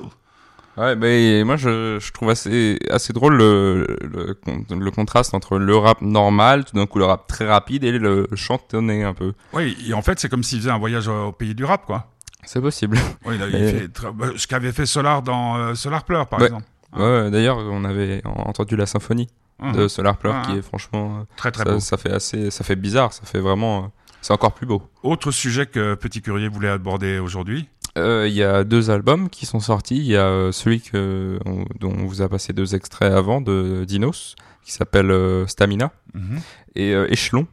[0.76, 4.36] Ouais, mais moi je, je trouve assez assez drôle le, le,
[4.76, 8.28] le contraste entre le rap normal, tout d'un coup le rap très rapide et le
[8.34, 9.32] chantonné un peu.
[9.52, 12.10] Oui, et en fait, c'est comme s'il faisait un voyage au pays du rap, quoi.
[12.44, 12.96] C'est possible.
[13.26, 16.38] Oui, il a- fait très- bah, ce qu'avait fait Solar dans euh, Solar Pleur, par
[16.40, 16.46] Ouais.
[16.46, 16.64] exemple.
[16.96, 19.28] Ouais, ouais, d'ailleurs on avait entendu la symphonie
[19.60, 19.72] Mhm.
[19.72, 21.80] de Solar Pleur Ah, qui est franchement euh, Très très ça, beau.
[21.80, 23.86] ça fait assez ça fait bizarre, ça fait vraiment euh,
[24.20, 24.82] c'est encore plus beau.
[25.02, 27.68] Autre sujet que Petit Curier voulait aborder aujourd'hui.
[27.96, 29.96] Euh, Il y a deux albums qui sont sortis.
[29.96, 33.84] Il y a celui que, on- dont on vous a passé deux extraits avant de
[33.86, 36.40] Dinos, qui s'appelle euh, Stamina, Mhm.
[36.76, 37.46] et euh, Échelon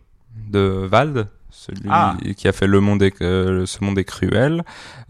[0.50, 2.18] de Vald, celui Ah.
[2.36, 4.64] qui a fait Le Monde est, euh, Ce Monde est cruel,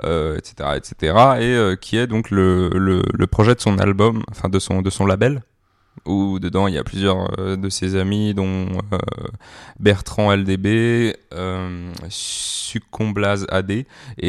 [0.03, 0.95] euh, etc., etc.,
[1.39, 4.81] et euh, qui est donc le, le, le projet de son album, enfin de son
[4.81, 5.41] de son label.
[6.05, 8.97] Où dedans il y a plusieurs euh, de ses amis, dont euh,
[9.79, 13.85] Bertrand LDB, euh, Succomblaze AD et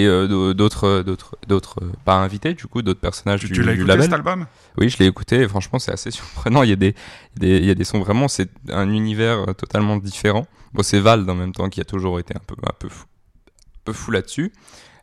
[0.06, 3.62] euh, d'au- d'autres d'autres d'autres euh, pas invités du coup d'autres personnages Tu, du, tu
[3.62, 4.04] l'as du écouté label.
[4.04, 4.46] cet album?
[4.78, 6.62] Oui, je l'ai écouté et franchement, c'est assez surprenant.
[6.62, 6.94] Il y a des,
[7.36, 9.96] il y a des, il y a des sons vraiment, c'est un univers euh, totalement
[9.96, 10.46] différent.
[10.74, 13.04] Bon, c'est Vald en même temps qui a toujours été un peu, un peu fou,
[13.06, 14.52] un peu fou là-dessus.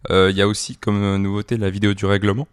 [0.09, 2.47] Euh, il y a aussi comme nouveauté la vidéo du règlement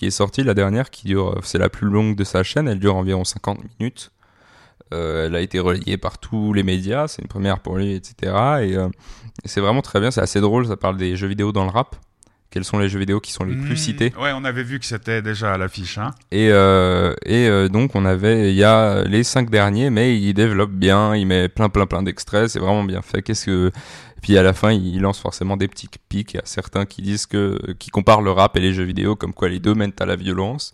[0.00, 2.66] qui est sortie la dernière, qui dure, euh, c'est la plus longue de sa chaîne.
[2.68, 4.12] Elle dure environ 50 minutes.
[4.94, 7.06] Euh, elle a été relayée par tous les médias.
[7.06, 8.14] C'est une première pour lui, etc.
[8.22, 8.88] Et euh,
[9.44, 10.10] c'est vraiment très bien.
[10.10, 10.66] C'est assez drôle.
[10.66, 11.96] Ça parle des jeux vidéo dans le rap.
[12.50, 13.76] Quels sont les jeux vidéo qui sont les plus Mhm.
[13.76, 14.12] cités?
[14.18, 15.98] Ouais, on avait vu que c'était déjà à l'affiche.
[15.98, 16.12] Hein.
[16.32, 20.72] et, euh, et donc on avait, il y a les cinq derniers, mais il développe
[20.72, 23.20] bien, il met plein plein plein d'extraits, c'est vraiment bien fait.
[23.22, 23.70] Qu'est-ce que,
[24.22, 26.34] puis à la fin il lance forcément des petits pics.
[26.34, 29.16] Il y a certains qui disent que, qui comparent le rap et les jeux vidéo,
[29.16, 30.72] comme quoi les deux mènent à la violence.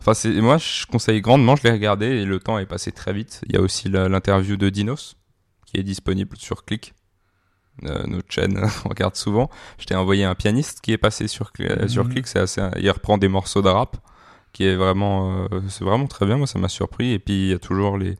[0.00, 3.12] Enfin c'est, moi je conseille grandement, je l'ai regardé et le temps est passé très
[3.12, 3.40] vite.
[3.48, 5.16] Il y a aussi la- l'interview de Dinos
[5.66, 6.94] qui est disponible sur Click.
[7.84, 9.50] Euh, notre chaîne on regarde souvent.
[9.78, 12.10] Je t'ai envoyé un pianiste qui est passé sur, Cl- sur Mhm.
[12.12, 13.96] Click, c'est assez, il reprend des morceaux de rap
[14.54, 16.38] qui est vraiment, euh, c'est vraiment très bien.
[16.38, 17.12] Moi, ça m'a surpris.
[17.12, 18.16] Et puis il y a toujours les,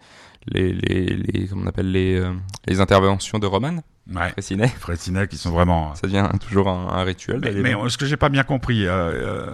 [0.48, 2.32] les, les, les comment on appelle les, euh,
[2.66, 3.76] les interventions de Roman
[4.14, 4.28] Ouais.
[4.32, 4.68] Fressinet.
[4.68, 5.94] Fretinet qui sont vraiment.
[5.94, 7.40] Ça devient toujours un, un rituel.
[7.62, 9.46] Mais, ce que j'ai pas bien compris, euh, euh,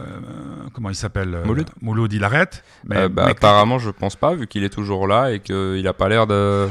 [0.72, 1.70] comment il s'appelle euh, Mouloud.
[1.80, 2.64] Mouloud, il arrête.
[2.84, 5.86] Mais, Euh, bah, mais- apparemment, je pense pas, vu qu'il est toujours là et qu'il
[5.86, 6.66] a pas l'air de.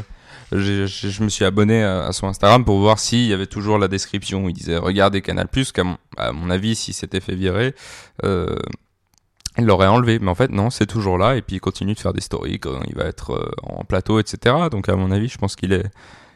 [0.51, 3.87] je me suis abonné à, à son Instagram pour voir s'il y avait toujours la
[3.87, 4.43] description.
[4.43, 7.75] où Il disait regardez Canal Plus, qu'à mon, à mon avis, s'il s'était fait virer,
[8.25, 8.57] euh,
[9.59, 10.19] il l'aurait enlevé.
[10.19, 12.59] Mais en fait, non, c'est toujours là et puis il continue de faire des stories
[12.59, 14.55] quand il va être euh, en plateau, etc.
[14.71, 15.85] Donc, à mon avis, je pense qu'il est.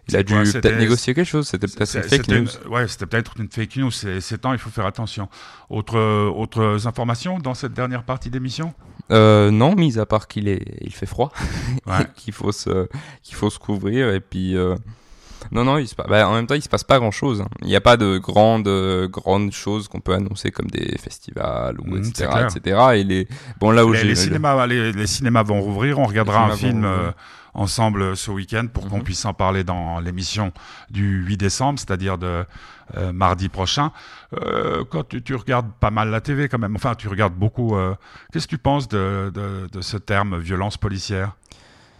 [0.09, 1.47] Il a dû peut-être négocier quelque chose.
[1.47, 2.47] C'était peut-être une fake news.
[2.65, 3.89] une- ouais, c'était peut-être une fake news.
[3.89, 5.29] C'est c'est temps, il faut faire attention.
[5.69, 5.97] Autre,
[6.29, 8.73] autres informations dans cette dernière partie d'émission?
[9.11, 11.31] Euh, non, mis à part qu'il est, il fait froid,
[11.85, 12.05] Ouais.
[12.17, 12.87] qu'il faut se,
[13.21, 14.57] qu'il faut se couvrir et puis.
[14.57, 14.75] euh,
[15.51, 17.43] Non, non, il se bah, en même temps, il se passe pas grand chose.
[17.61, 21.79] Il n'y a pas de grandes, euh, grandes choses qu'on peut annoncer comme des festivals
[21.79, 22.47] ou etc., clair.
[22.55, 22.79] etc.
[22.95, 23.27] Et les,
[23.59, 25.99] bon, là où les, les cinémas, les, les cinémas vont rouvrir.
[25.99, 27.11] On regardera un film euh,
[27.53, 29.03] ensemble ce week-end pour qu'on Mhm.
[29.03, 30.51] puisse en parler dans l'émission
[30.89, 32.45] du 8 décembre, c'est-à-dire de
[32.97, 33.91] euh, mardi prochain.
[34.41, 37.75] Euh, quand tu, tu regardes pas mal la TV quand même, enfin tu regardes beaucoup.
[38.31, 41.33] Qu'est-ce que tu penses de, de, de ce terme violence policière?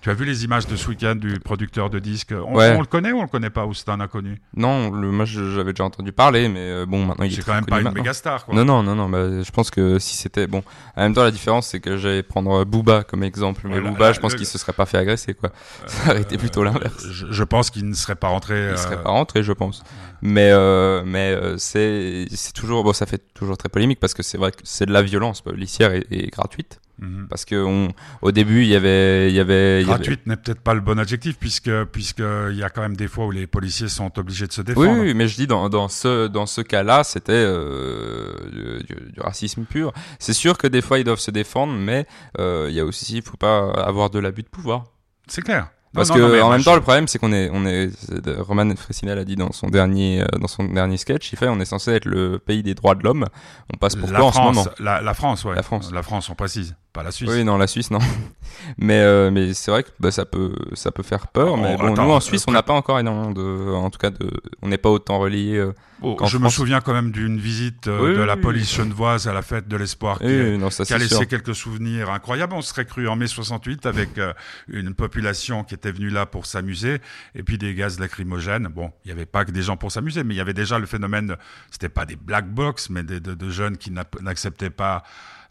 [0.04, 2.34] Tu as vu les images de ce week-end du producteur de disques?
[2.34, 2.76] On, Ouais.
[2.76, 4.42] on le connaît ou on le connaît pas ou c'est un inconnu?
[4.54, 7.54] Non, le, moi j'avais déjà entendu parler, mais euh, bon, maintenant il est C'est quand
[7.54, 8.44] même pas une méga star.
[8.44, 8.54] Quoi.
[8.54, 9.08] Non, non, non, non.
[9.08, 10.62] Bah, je pense que si c'était bon.
[10.98, 14.08] En même temps, la différence, c'est que j'allais prendre Booba comme exemple, mais Voilà, Booba,
[14.08, 15.52] là, je pense le- qu'il se serait pas fait agresser, quoi.
[15.88, 17.06] Ça aurait été plutôt l'inverse.
[17.10, 18.56] Je, je pense qu'il ne serait pas rentré.
[18.56, 19.84] Il euh, serait pas rentré, je pense.
[20.22, 24.22] Mais euh, mais euh, c'est c'est toujours bon, ça fait toujours très polémique parce que
[24.24, 27.27] c'est vrai que c'est de la violence policière et, et gratuite mhm.
[27.29, 27.89] parce que on,
[28.21, 31.38] au début il y avait il y avait Gratuite n'est peut-être pas le bon adjectif
[31.39, 32.19] puisque puisque
[32.51, 35.01] il y a quand même des fois où les policiers sont obligés de se défendre.
[35.01, 39.63] oui, mais je dis dans, dans ce dans ce cas-là, c'était euh, du, du racisme
[39.65, 39.91] pur.
[40.19, 42.06] C'est sûr que des fois ils doivent se défendre, mais
[42.39, 44.86] euh, il y a aussi, il faut pas avoir de l'abus de pouvoir.
[45.27, 45.69] C'est clair.
[45.93, 47.51] Parce non, que non, mais en moi, même je- temps, le problème, c'est qu'on est,
[47.53, 51.32] on est, c'est- Roman Fressinel a dit dans son dernier, euh, dans son dernier sketch,
[51.32, 53.27] il fait, on est censé être le pays des droits de l'homme.
[53.71, 54.65] On passe pour la quoi en ce moment?
[54.79, 55.53] la, la France, ouais.
[55.56, 55.91] La France.
[55.93, 56.75] La France, on précise.
[56.93, 57.29] Pas la Suisse.
[57.29, 57.99] Oui, non, la Suisse, non.
[58.77, 61.53] mais euh, mais c'est vrai que bah, ça peut ça peut faire peur.
[61.53, 63.89] Oh, mais bon, attends, nous en euh, Suisse, on n'a pas encore énormément de, en
[63.89, 64.29] tout cas de,
[64.62, 65.58] on n'est pas autant relié.
[65.58, 65.73] euh,
[66.06, 69.29] Oh, je me souviens quand même d'une visite euh, Oui, de la oui, police genevoise
[69.29, 71.27] à la fête de l'espoir qui, oui, non, ça qui a laissé sûr.
[71.29, 72.53] quelques souvenirs incroyables.
[72.53, 74.34] On serait cru en mai 68 avec euh,
[74.67, 76.99] une population qui était venue là pour s'amuser
[77.36, 78.67] et puis des gaz lacrymogènes.
[78.67, 80.77] Bon, il n'y avait pas que des gens pour s'amuser, mais il y avait déjà
[80.77, 81.38] le phénomène,
[81.71, 83.89] c'était pas des black box, mais des, de, de jeunes qui
[84.21, 85.03] n'acceptaient pas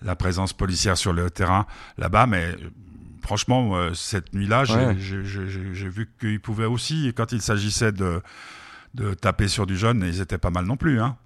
[0.05, 1.67] la présence policière sur le terrain
[1.99, 2.27] là-bas.
[2.27, 2.71] Mais euh,
[3.23, 4.95] franchement, euh, cette nuit-là, j'ai Ouais.
[4.95, 8.23] vu qu'ils pouvaient aussi, quand il s'agissait de,
[8.95, 11.01] de taper sur du jeune, ils étaient pas mal non plus.
[11.01, 11.17] Hein.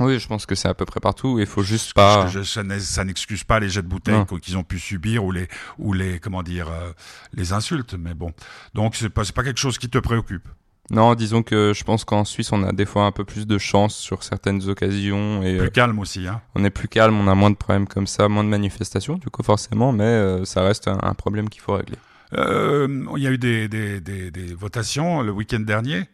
[0.00, 1.38] Oui, je pense que c'est à peu près partout.
[1.38, 2.26] Il faut juste pas.
[2.26, 5.46] je- ça n'excuse pas les jets de bouteilles qu'ils ont pu subir ou les
[5.78, 6.92] ou les comment dire euh,
[7.34, 8.32] les insultes mais bon
[8.74, 10.48] donc c'est pas c'est pas quelque chose qui te préoccupe
[10.90, 13.56] Non, disons que je pense qu'en Suisse, on a des fois un peu plus de
[13.56, 17.28] chance sur certaines occasions et plus euh, calme aussi hein on est plus calme, on
[17.28, 20.62] a moins de problèmes comme ça, moins de manifestations, du coup forcément, mais euh, ça
[20.62, 21.96] reste un, un problème qu'il faut régler.
[22.34, 26.04] Euh, il y a eu des des, des, des votations le week-end dernier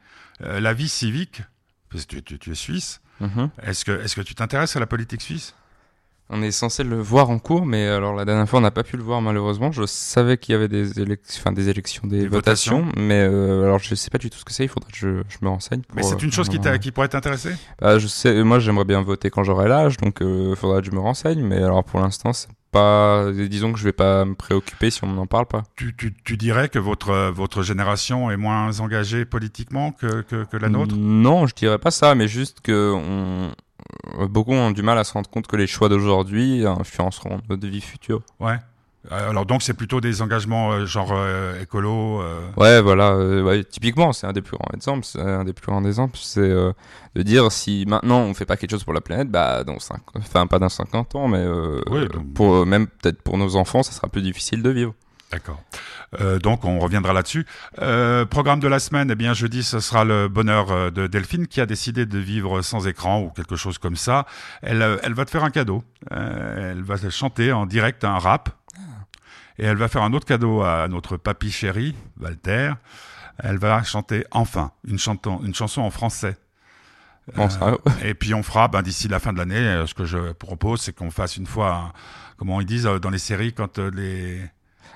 [0.40, 1.42] Euh, la vie civique
[1.90, 3.50] parce que tu, tu, tu es suisse Mhm.
[3.66, 5.54] est-ce que est-ce que tu t'intéresses à la politique suisse?
[6.30, 8.82] On est censé le voir en cours, mais alors la dernière fois on n'a pas
[8.82, 9.72] pu le voir malheureusement.
[9.72, 13.02] Je savais qu'il y avait des, élec- enfin, des élections, des, Des votations, votations.
[13.02, 14.64] mais euh, alors je sais pas du tout ce que c'est.
[14.64, 15.80] Il faudrait que je, je me renseigne.
[15.94, 17.54] mais c'est une euh, chose qui, t'a- qui pourrait t'intéresser?
[17.80, 20.92] Bah, je sais, moi j'aimerais bien voter quand j'aurai l'âge, donc il faudra que je
[20.92, 21.42] me renseigne.
[21.42, 25.06] Mais alors pour l'instant c'est pas, disons que je vais pas me préoccuper si on
[25.06, 25.62] m'en parle pas.
[25.76, 30.44] tu, tu, tu dirais que votre euh, votre génération est moins engagée politiquement que que,
[30.44, 30.94] que la nôtre?
[30.94, 33.50] Non, je dirais pas ça, mais juste que on, euh,
[34.28, 37.80] beaucoup ont du mal à se rendre compte que les choix d'aujourd'hui influenceront notre vie
[37.80, 38.20] future.
[38.40, 38.56] ouais
[39.12, 43.16] Euh, alors donc c'est plutôt des engagements euh, genre euh, écolo euh, Ouais, voilà.
[43.16, 45.04] ouais, typiquement, c'est un des plus grands exemples.
[45.04, 46.40] C'est un des plus grands exemples, c'est
[47.14, 50.02] de dire si maintenant on fait pas quelque chose pour la planète, bah dans cinq,
[50.16, 51.46] enfin pas dans 50 ans, mais
[51.90, 54.94] Oui, donc- pour même peut-être pour nos enfants, ça sera plus difficile de vivre.
[55.30, 55.62] D'accord.
[56.20, 57.44] Euh, donc on reviendra là-dessus.
[57.80, 61.46] Euh, programme de la semaine, eh bien jeudi ce sera le bonheur euh, de Delphine
[61.46, 64.24] qui a décidé de vivre sans écran ou quelque chose comme ça.
[64.62, 65.84] Elle, euh, elle va te faire un cadeau.
[66.12, 68.48] Euh, elle va te chanter en direct un rap.
[69.58, 72.72] Et elle va faire un autre cadeau à notre papy chéri, Walter.
[73.38, 76.36] Elle va chanter enfin une, chanton, une chanson en français.
[77.34, 80.04] Bon, Euh, ça, et puis on fera, ben, d'ici la fin de l'année, ce que
[80.04, 81.92] je propose, c'est qu'on fasse une fois, un-
[82.38, 84.40] comment ils disent dans les séries, quand les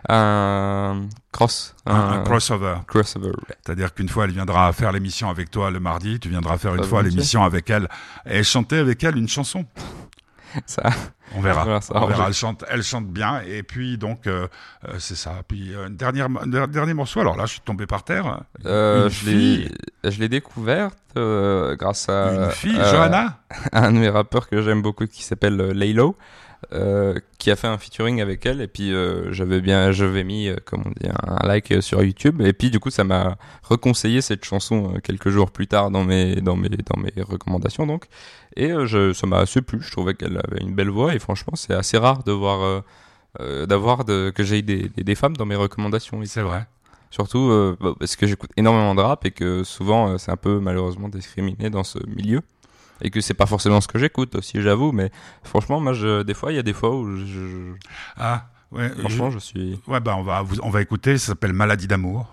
[0.09, 2.77] un cross, un, un crossover.
[2.87, 3.29] crossover.
[3.29, 3.57] ouais.
[3.65, 6.83] C'est-à-dire qu'une fois, elle viendra faire l'émission avec toi le mardi, tu viendras faire une
[6.85, 7.89] Ah, fois l'émission avec elle
[8.27, 9.65] et chanter avec elle une chanson.
[10.67, 10.83] Ça,
[11.35, 11.65] On verra.
[11.65, 12.27] Voilà, ça On verra.
[12.27, 13.41] Elle chante, elle chante bien.
[13.41, 14.47] Et puis donc, euh,
[14.87, 15.37] euh, c'est ça.
[15.49, 17.21] Puis euh, dernière, un dernier morceau.
[17.21, 18.43] Alors là, je suis tombé par terre.
[18.67, 19.31] euh, je
[20.21, 23.39] l'ai, découverte grâce à Une fille, Johanna.
[23.73, 26.19] un de mes rappeurs que j'aime beaucoup qui s'appelle Laylo,
[26.73, 28.61] euh, qui a fait un featuring avec elle.
[28.61, 32.03] Et puis euh, j'avais bien j'avais mis euh, comment on dit un like euh, sur
[32.03, 32.41] YouTube.
[32.43, 36.37] Et puis du coup ça m'a reconseillé cette chanson quelques jours plus tard dans mes
[36.37, 38.07] dans mes dans mes recommandations donc.
[38.57, 39.81] Et euh, je, ça m'a assez plu.
[39.83, 41.15] Je trouvais qu'elle avait une belle voix.
[41.15, 42.83] Et franchement c'est assez rare de voir
[43.67, 46.67] d'avoir de, que j'ai des, des, des femmes dans mes recommandations C'est vrai.
[47.11, 50.61] surtout euh, bah, parce que j'écoute énormément de rap et que souvent c'est un peu
[50.61, 52.43] malheureusement discriminé dans ce milieu
[53.03, 55.11] et que c'est pas forcément ce que j'écoute aussi j'avoue mais
[55.43, 57.73] franchement moi je, des fois il y a des fois où je,
[58.17, 58.89] Ah, ouais.
[58.99, 61.19] franchement je suis ouais, bah on va, on va écouter.
[61.19, 62.33] Ça s'appelle Maladie d'amour.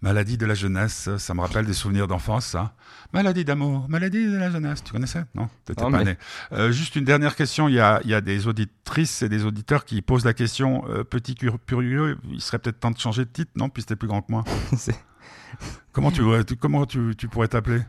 [0.00, 1.08] Maladie de la jeunesse.
[1.18, 2.72] Ça me rappelle des souvenirs d'enfance, ça.
[3.12, 4.84] Maladie d'amour, maladie de la jeunesse.
[4.84, 5.24] Tu connaissais?
[5.34, 6.16] Non, t'étais Non, pas mais- né.
[6.52, 7.66] Euh, juste une dernière question.
[7.68, 10.84] Il y a, il y a des auditrices et des auditeurs qui posent la question.
[10.88, 13.68] euh, petit cur- curieux, il serait peut-être temps de changer de titre, non?
[13.70, 14.44] Puisque t'es plus grand que moi.
[15.92, 16.22] Comment tu-
[16.60, 17.80] comment tu, tu pourrais t'appeler?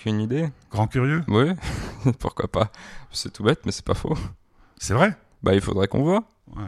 [0.00, 1.52] Aucune idée Grand curieux oui
[2.18, 2.70] pourquoi pas
[3.12, 4.16] c'est tout bête mais c'est pas faux
[4.78, 6.24] C'est vrai bah il faudrait qu'on voit
[6.56, 6.64] Ouais.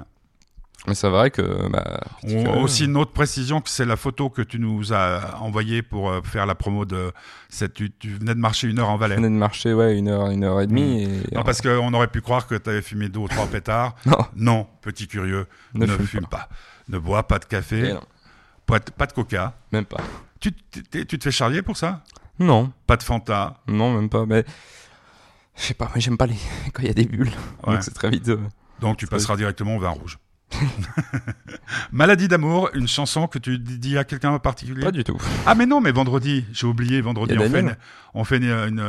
[0.87, 2.61] mais c'est vrai que bah, petit On- curieux.
[2.63, 6.21] aussi une autre précision que c'est la photo que tu nous as envoyée pour euh,
[6.23, 7.13] faire la promo de
[7.49, 7.75] cette.
[7.75, 9.17] Tu, tu venais de marcher une heure en je Valais.
[9.17, 12.07] venais de marcher ouais une heure une heure et demie et Non, parce qu'on aurait
[12.09, 13.97] pu croire que tu avais fumé deux ou trois pétards.
[14.07, 16.39] non Non, petit curieux, ne, ne, fume fume pas.
[16.39, 16.49] pas.
[16.89, 17.95] Ne bois pas de café,
[18.67, 19.55] pas de, pas de coca.
[19.73, 20.01] même pas
[20.41, 22.03] tu te fais charrier pour ça?
[22.43, 23.61] Non Pas de Fanta.
[23.69, 24.45] non même pas mais
[25.57, 26.37] je sais pas mais j'aime pas les
[26.73, 27.31] quand il y a des bulles
[27.67, 27.75] Ouais.
[27.75, 28.39] donc c'est très vite euh,
[28.81, 30.19] Donc tu passeras directement au vin rouge.
[31.93, 34.83] Maladie d'amour, une chanson que tu dis à quelqu'un en particulier?
[34.83, 37.77] Pas du tout Ah mais non, mais vendredi, j'ai oublié, vendredi, on fait, une-
[38.15, 38.81] on fait une- une-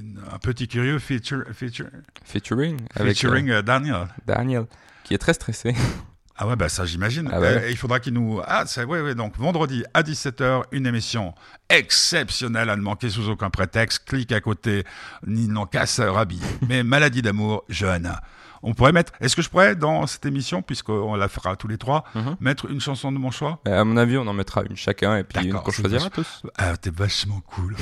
[0.00, 1.86] une- un petit curieux feature, feature,
[2.24, 4.06] featuring avec featuring euh, euh, Daniel.
[4.26, 4.66] Daniel
[5.04, 5.74] qui est très stressé
[6.36, 7.28] Ah ouais, bah ça j'imagine.
[7.32, 7.46] Ah ouais.
[7.64, 8.40] Euh, il faudra qu'il nous...
[8.46, 8.84] Ah, c'est...
[8.84, 11.34] Ouais, ouais, donc vendredi à 17h, une émission
[11.68, 14.04] exceptionnelle à ne manquer sous aucun prétexte.
[14.06, 14.84] Clique à côté,
[15.26, 16.42] ni non casseur habillé.
[16.68, 18.20] Mais maladie d'amour, Johanna.
[18.64, 19.12] On pourrait mettre.
[19.20, 22.36] Est-ce que je pourrais dans cette émission, puisqu'on la fera tous les trois, Mhm.
[22.40, 23.60] mettre une chanson de mon choix?
[23.66, 26.08] À mon avis, on en mettra une chacun et puis une D'accord, qu'on c'est choisira
[26.10, 26.42] tous.
[26.56, 27.76] Ah, t'es vachement cool.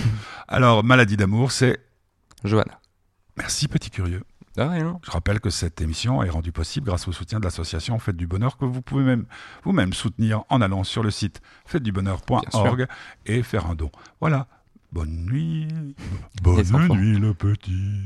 [0.48, 1.78] Alors, Maladie d'amour, c'est
[2.44, 2.80] Johanna.
[3.36, 4.22] Merci Petit Curieux.
[4.60, 5.00] De rien.
[5.02, 8.26] Je rappelle que cette émission est rendue possible grâce au soutien de l'association Faites du
[8.26, 9.24] Bonheur que vous pouvez même
[9.64, 12.86] vous-même soutenir en allant sur le site faitesdubonheur.org
[13.24, 13.90] et faire un don.
[14.20, 14.48] Voilà.
[14.92, 15.68] Bonne nuit.
[16.42, 18.02] Bonne nuit le petit.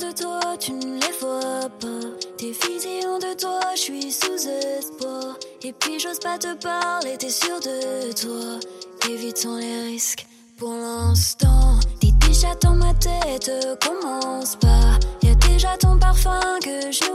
[0.00, 2.08] De toi, tu ne les vois pas.
[2.38, 5.36] Des visions de toi, je suis sous espoir.
[5.62, 8.58] Et puis j'ose pas te parler, t'es sûr de toi.
[9.10, 11.78] Évitons les risques pour l'instant.
[12.00, 13.50] Dis déjà dans ma tête,
[13.84, 14.98] commence pas.
[15.22, 17.10] Y a déjà ton parfum que je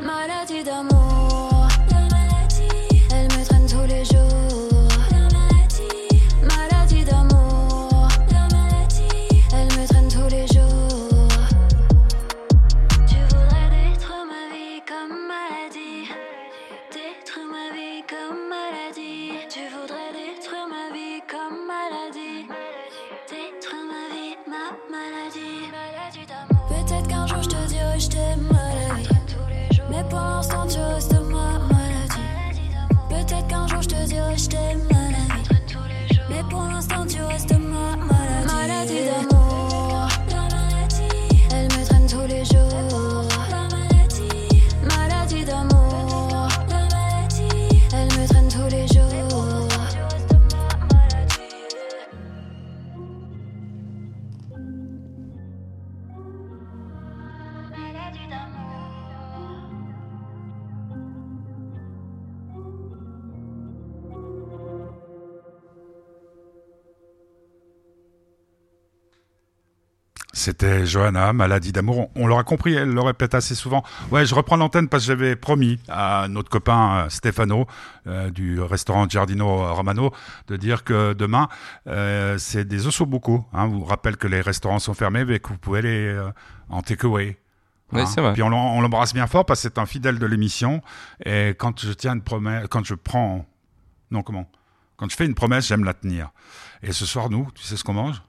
[0.00, 1.37] Maladie d'amour.
[70.38, 72.10] C'était Johanna, maladie d'amour.
[72.14, 73.82] On, l'aura compris, elle le répète assez souvent.
[74.12, 77.66] Ouais, je reprends l'antenne parce que j'avais promis à notre copain euh, Stefano
[78.06, 80.12] euh, du restaurant Giardino Romano
[80.46, 81.48] de dire que demain
[81.88, 83.44] euh, c'est des ossobuco.
[83.52, 86.30] Hein, vous rappelle que les restaurants sont fermés, mais que vous pouvez aller euh,
[86.68, 87.36] en takeaway.
[87.92, 88.06] Oui, Hein.
[88.06, 88.32] c'est vrai.
[88.34, 90.82] Puis on, on l'embrasse bien fort parce que c'est un fidèle de l'émission.
[91.24, 93.44] Et quand je tiens une promesse, quand je prends,
[94.12, 94.48] non comment,
[94.96, 96.30] quand je fais une promesse, j'aime la tenir.
[96.82, 98.22] Et ce soir, nous, tu sais ce qu'on mange?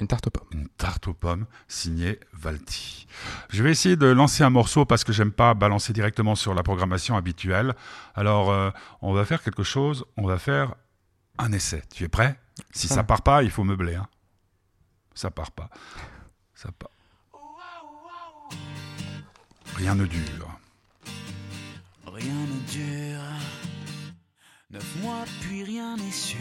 [0.00, 0.48] Une tarte aux pommes.
[0.52, 3.08] une tarte aux pommes signée Valti.
[3.50, 6.62] Je vais essayer de lancer un morceau parce que j'aime pas balancer directement sur la
[6.62, 7.74] programmation habituelle.
[8.14, 8.70] Alors, euh,
[9.02, 10.04] on va faire quelque chose.
[10.16, 10.74] On va faire
[11.38, 11.82] un essai.
[11.92, 12.38] Tu es prêt?
[12.72, 13.96] Si Ça ça part pas, il faut meubler.
[13.96, 14.06] Hein.
[15.14, 15.68] Ça part pas.
[16.54, 16.90] Ça part.
[19.74, 20.48] Rien ne dure.
[22.06, 23.20] Rien ne dure.
[24.70, 26.38] Neuf mois, puis rien n'est sûr.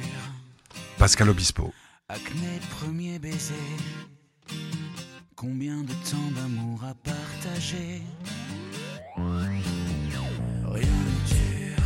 [0.98, 1.74] Pascal Obispo.
[2.10, 3.54] Acné, premier baiser.
[5.36, 8.02] Combien de temps d'amour à partager?
[9.18, 11.84] Rien ne dure.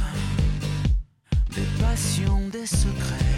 [1.56, 3.31] Des passions, des secrets.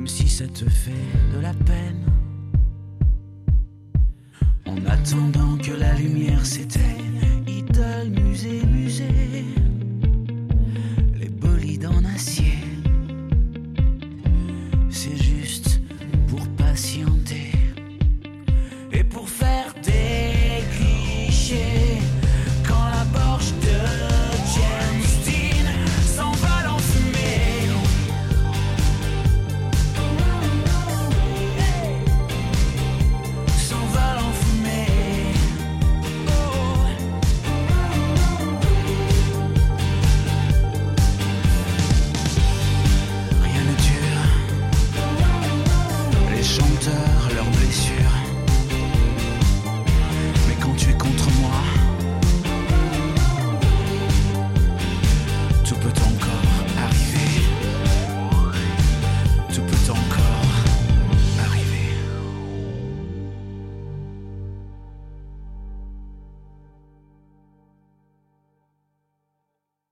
[0.00, 2.06] même si ça te fait de la peine.
[4.64, 7.39] En attendant que la lumière s'éteigne